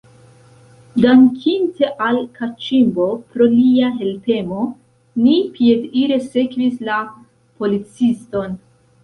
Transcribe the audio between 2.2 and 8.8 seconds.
Kaĉimbo pro lia helpemo, ni piedire sekvis la policiston.